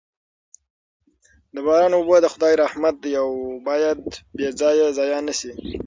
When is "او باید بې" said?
3.23-4.47